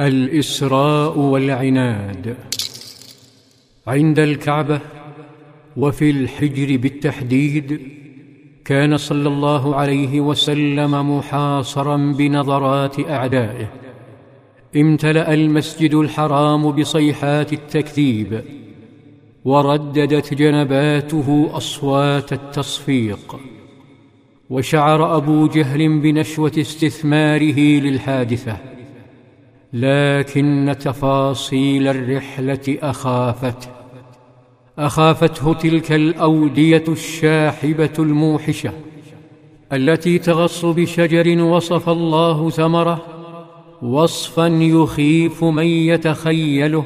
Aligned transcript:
الإسراء 0.00 1.18
والعناد. 1.18 2.36
عند 3.86 4.18
الكعبة 4.18 4.80
وفي 5.76 6.10
الحجر 6.10 6.76
بالتحديد 6.76 7.80
كان 8.64 8.96
صلى 8.96 9.28
الله 9.28 9.76
عليه 9.76 10.20
وسلم 10.20 11.18
محاصرا 11.18 11.96
بنظرات 11.96 13.00
أعدائه. 13.00 13.72
امتلأ 14.76 15.34
المسجد 15.34 15.94
الحرام 15.94 16.72
بصيحات 16.72 17.52
التكذيب 17.52 18.42
ورددت 19.44 20.34
جنباته 20.34 21.50
أصوات 21.52 22.32
التصفيق. 22.32 23.36
وشعر 24.50 25.16
أبو 25.16 25.46
جهل 25.46 26.00
بنشوة 26.00 26.52
استثماره 26.58 27.58
للحادثة. 27.58 28.75
لكن 29.76 30.76
تفاصيل 30.80 31.88
الرحلة 31.88 32.78
اخافته 32.82 33.68
أخافته 34.78 35.52
تلك 35.52 35.92
الأودية 35.92 36.84
الشاحبة 36.88 37.92
الموحشة 37.98 38.72
التي 39.72 40.18
تغص 40.18 40.64
بشجر 40.64 41.42
وصف 41.42 41.88
الله 41.88 42.50
ثمره 42.50 43.02
وصفا 43.82 44.46
يخيف 44.46 45.44
من 45.44 45.66
يتخيله 45.66 46.84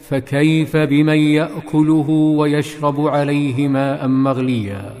فكيف 0.00 0.76
بمن 0.76 1.18
يأكله 1.18 2.10
ويشرب 2.10 3.06
عليه 3.06 3.68
ماء 3.68 4.08
مغليا؟ 4.08 4.94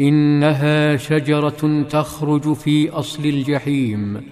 إنها 0.00 0.96
شجرة 0.96 1.84
تخرج 1.90 2.52
في 2.52 2.90
أصل 2.90 3.24
الجحيم 3.24 4.22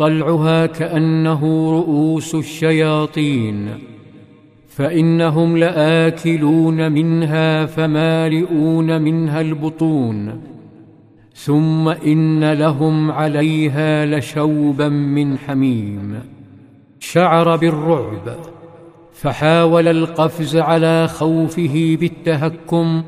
طلعها 0.00 0.66
كأنه 0.66 1.70
رؤوس 1.72 2.34
الشياطين 2.34 3.68
فإنهم 4.68 5.56
لآكلون 5.56 6.92
منها 6.92 7.66
فمالئون 7.66 9.02
منها 9.02 9.40
البطون 9.40 10.40
ثم 11.34 11.88
إن 11.88 12.52
لهم 12.52 13.10
عليها 13.10 14.06
لشوبا 14.06 14.88
من 14.88 15.38
حميم. 15.38 16.20
شعر 17.00 17.56
بالرعب 17.56 18.36
فحاول 19.12 19.88
القفز 19.88 20.56
على 20.56 21.08
خوفه 21.08 21.96
بالتهكم 22.00 23.02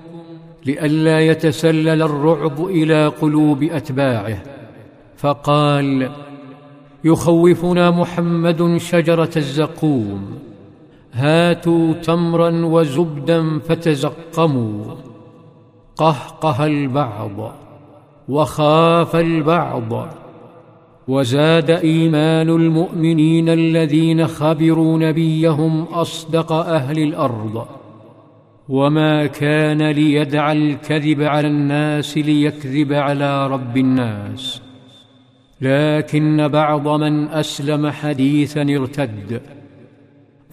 لئلا 0.66 1.20
يتسلل 1.20 2.03
الرعب 2.03 2.66
إلى 2.66 3.06
قلوب 3.06 3.62
أتباعه 3.62 4.42
فقال 5.16 6.11
يخوفنا 7.05 7.91
محمد 7.91 8.77
شجرة 8.77 9.31
الزقوم. 9.36 10.39
هاتوا 11.12 11.92
تمرا 11.92 12.67
وزبدا 12.67 13.59
فتزقموا. 13.59 14.84
قهقه 15.97 16.67
البعض 16.67 17.53
وخاف 18.28 19.17
البعض. 19.17 20.09
وزاد 21.09 21.70
إيمان 21.70 22.48
المؤمنين 22.48 23.48
الذين 23.48 24.27
خبروا 24.27 24.98
نبيهم 24.98 25.83
أصدق 25.83 26.53
أهل 26.53 26.98
الأرض. 26.98 27.66
وما 28.69 29.27
كان 29.27 29.91
ليدع 29.91 30.53
الكذب 30.53 31.22
على 31.22 31.48
الناس 31.48 32.19
ليكذب 32.19 32.92
على 32.92 33.47
رب 33.47 33.77
الناس. 33.77 34.61
لكن 35.62 36.48
بعض 36.48 36.88
من 36.88 37.28
أسلم 37.28 37.91
حديثا 37.91 38.62
ارتد. 38.62 39.41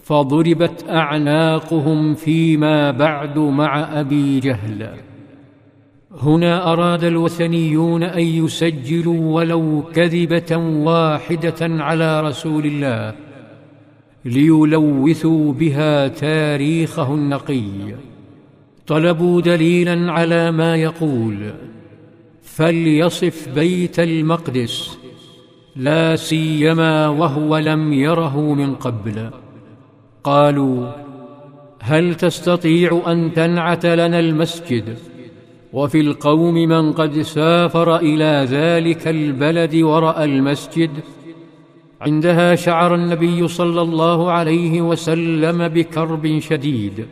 فضربت 0.02 0.84
أعناقهم 0.88 2.14
فيما 2.14 2.90
بعد 2.90 3.38
مع 3.38 4.00
أبي 4.00 4.40
جهل. 4.40 4.90
هنا 6.20 6.72
أراد 6.72 7.04
الوثنيون 7.04 8.02
أن 8.02 8.22
يسجلوا 8.22 9.34
ولو 9.34 9.82
كذبة 9.94 10.56
واحدة 10.56 11.56
على 11.60 12.20
رسول 12.20 12.66
الله 12.66 13.14
ليلوثوا 14.24 15.52
بها 15.52 16.08
تاريخه 16.08 17.14
النقي. 17.14 17.94
طلبوا 18.86 19.40
دليلا 19.40 20.12
على 20.12 20.50
ما 20.52 20.76
يقول. 20.76 21.52
فليصف 22.42 23.48
بيت 23.54 24.00
المقدس. 24.00 24.99
لا 25.76 26.16
سيما 26.16 27.08
وهو 27.08 27.56
لم 27.56 27.92
يره 27.92 28.54
من 28.54 28.74
قبل. 28.74 29.30
قالوا 30.24 30.90
هل 31.80 32.14
تستطيع 32.14 33.02
أن 33.06 33.32
تنعت 33.32 33.86
لنا 33.86 34.20
المسجد؟ 34.20 34.96
وفي 35.72 36.00
القوم 36.00 36.54
من 36.54 36.92
قد 36.92 37.20
سافر 37.20 37.96
إلى 37.96 38.46
ذلك 38.50 39.08
البلد 39.08 39.74
وراى 39.74 40.24
المسجد. 40.24 40.90
عندها 42.00 42.54
شعر 42.54 42.94
النبي 42.94 43.48
صلى 43.48 43.82
الله 43.82 44.30
عليه 44.30 44.80
وسلم 44.80 45.68
بكرب 45.68 46.38
شديد. 46.38 47.06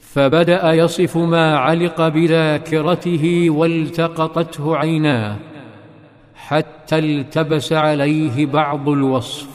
فبدأ 0.00 0.72
يصف 0.72 1.16
ما 1.16 1.56
علق 1.56 2.08
بذاكرته 2.08 3.50
والتقطته 3.50 4.76
عيناه. 4.76 5.36
حتى 6.48 6.98
التبس 6.98 7.72
عليه 7.72 8.46
بعض 8.46 8.88
الوصف 8.88 9.48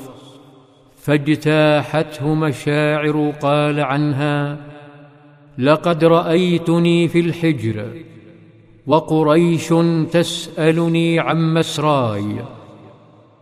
فاجتاحته 0.98 2.34
مشاعر 2.34 3.34
قال 3.42 3.80
عنها 3.80 4.58
لقد 5.58 6.04
رأيتني 6.04 7.08
في 7.08 7.20
الحجر 7.20 7.86
وقريش 8.88 9.74
تسألني 10.12 11.20
عن 11.20 11.54
مسراي 11.54 12.36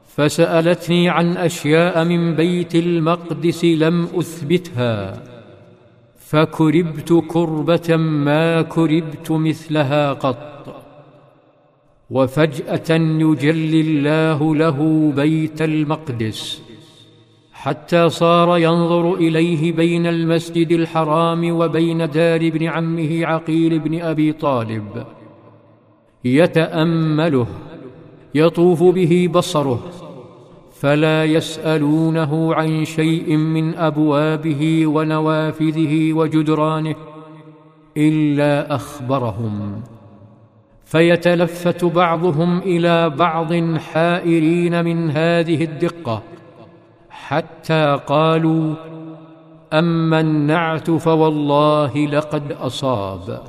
فسألتني 0.08 1.10
عن 1.10 1.38
أشياء 1.38 2.04
من 2.04 2.36
بيت 2.36 2.76
المقدس 2.76 3.66
لم 3.66 4.08
أثبتها 4.16 5.24
فكربت 6.18 7.24
كربة 7.28 7.96
ما 7.96 8.62
كربت 8.62 9.32
مثلها 9.32 10.14
قط. 10.14 10.79
وفجأة 12.12 12.96
يجلي 12.96 13.82
الله 13.82 14.56
له 14.56 15.12
بيت 15.16 15.62
المقدس 15.62 16.62
حتى 17.54 18.10
صار 18.10 18.58
ينظر 18.58 19.14
إليه 19.14 19.72
بين 19.72 20.08
المسجد 20.08 20.72
الحرام 20.72 21.52
وبين 21.52 22.10
دار 22.10 22.42
ابن 22.42 22.64
عمه 22.64 23.26
عقيل 23.26 23.80
بن 23.80 24.02
أبي 24.02 24.32
طالب 24.32 25.06
يتأمله 26.26 27.48
يطوف 28.36 28.84
به 28.84 29.30
بصره 29.34 29.80
فلا 30.74 31.26
يسألونه 31.26 32.56
عن 32.56 32.86
شيء 32.86 33.38
من 33.38 33.76
أبوابه 33.76 34.88
ونوافذه 34.88 36.14
وجدرانه 36.14 36.96
إلا 37.98 38.76
أخبرهم. 38.76 39.82
فيتلفت 40.90 41.86
بعضهم 41.86 42.60
إلى 42.60 43.10
بعض 43.10 43.54
حائرين 43.78 44.86
من 44.86 45.12
هذه 45.12 45.64
الدقة 45.64 46.22
حتى 47.10 48.00
قالوا 48.08 48.76
اما 49.74 50.20
النعت 50.20 50.92
فوالله 50.92 51.98
لقد 51.98 52.52
أصاب. 52.52 53.42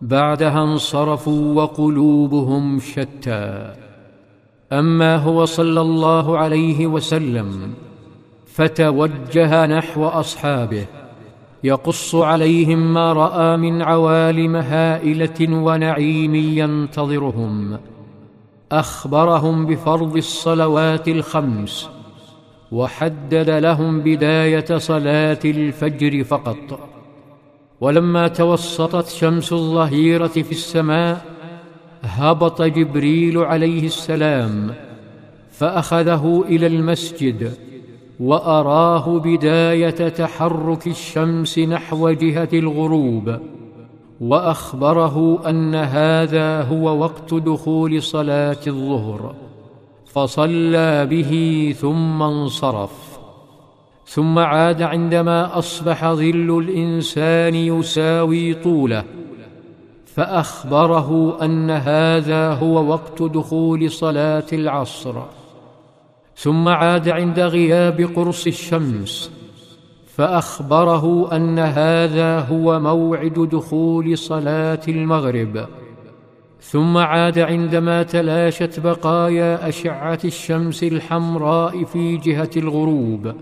بعدها 0.00 0.62
انصرفوا 0.62 1.62
وقلوبهم 1.62 2.78
شتى. 2.78 3.74
أما 4.72 5.16
هو 5.16 5.44
صلى 5.44 5.80
الله 5.80 6.38
عليه 6.38 6.86
وسلم 6.86 7.74
فتوجه 8.46 9.66
نحو 9.66 10.06
أصحابه 10.06 10.86
يقص 11.64 12.14
عليهم 12.14 12.94
ما 12.94 13.12
رأى 13.12 13.56
من 13.56 13.82
عوالم 13.82 14.56
هائلة 14.56 15.56
ونعيم 15.56 16.34
ينتظرهم. 16.34 17.78
أخبرهم 18.72 19.66
بفرض 19.66 20.16
الصلوات 20.16 21.08
الخمس 21.08 21.88
وحدد 22.72 23.50
لهم 23.50 24.00
بداية 24.00 24.78
صلاة 24.78 25.38
الفجر 25.44 26.24
فقط. 26.24 26.88
ولما 27.80 28.28
توسطت 28.28 29.08
شمس 29.08 29.52
الظهيرة 29.52 30.26
في 30.26 30.52
السماء 30.52 31.24
هبط 32.02 32.62
جبريل 32.62 33.38
عليه 33.38 33.86
السلام 33.86 34.74
فأخذه 35.50 36.44
إلى 36.48 36.66
المسجد. 36.66 37.69
وأراه 38.20 39.18
بداية 39.18 40.08
تحرك 40.08 40.86
الشمس 40.86 41.58
نحو 41.58 42.10
جهة 42.10 42.48
الغروب 42.52 43.38
وأخبره 44.20 45.48
أن 45.48 45.74
هذا 45.74 46.62
هو 46.62 46.98
وقت 46.98 47.34
دخول 47.34 48.02
صلاة 48.02 48.60
الظهر 48.66 49.34
فصلى 50.06 51.06
به 51.06 51.74
ثم 51.78 52.22
انصرف. 52.22 53.18
ثم 54.06 54.38
عاد 54.38 54.82
عندما 54.82 55.58
أصبح 55.58 56.12
ظل 56.12 56.64
الإنسان 56.64 57.54
يساوي 57.54 58.54
طوله 58.54 59.04
فأخبره 60.04 61.38
أن 61.42 61.70
هذا 61.70 62.52
هو 62.52 62.90
وقت 62.90 63.22
دخول 63.22 63.90
صلاة 63.90 64.46
العصر. 64.52 65.14
ثم 66.42 66.68
عاد 66.68 67.08
عند 67.08 67.40
غياب 67.40 68.10
قرص 68.16 68.46
الشمس 68.46 69.30
فأخبره 70.06 71.36
أن 71.36 71.58
هذا 71.58 72.38
هو 72.40 72.80
موعد 72.80 73.48
دخول 73.52 74.18
صلاة 74.18 74.80
المغرب. 74.88 75.66
ثم 76.60 76.96
عاد 76.96 77.38
عندما 77.38 78.02
تلاشت 78.02 78.80
بقايا 78.80 79.68
أشعة 79.68 80.18
الشمس 80.24 80.82
الحمراء 80.82 81.84
في 81.84 82.16
جهة 82.16 82.50
الغروب 82.56 83.32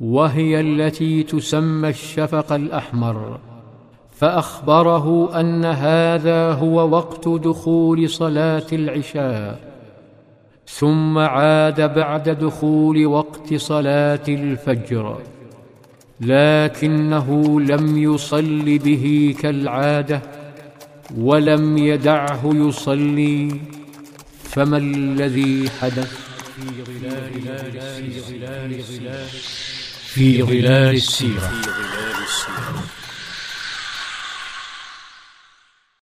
وهي 0.00 0.60
التي 0.60 1.22
تسمى 1.22 1.88
الشفق 1.88 2.52
الأحمر. 2.52 3.38
فأخبره 4.10 5.40
أن 5.40 5.64
هذا 5.64 6.52
هو 6.52 6.90
وقت 6.90 7.28
دخول 7.28 8.10
صلاة 8.10 8.66
العشاء. 8.72 9.65
ثم 10.68 11.18
عاد 11.18 11.94
بعد 11.94 12.28
دخول 12.28 13.06
وقت 13.06 13.54
صلاة 13.54 14.24
الفجر 14.28 15.18
لكنه 16.20 17.60
لم 17.60 17.98
يصل 17.98 18.78
به 18.78 19.34
كالعادة 19.42 20.22
ولم 21.16 21.78
يدعه 21.78 22.40
يصلي 22.44 23.60
فما 24.42 24.76
الذي 24.76 25.70
حدث؟ 25.80 26.26
في 30.06 30.42
ظلال 30.42 30.94
السيرة. 30.94 31.52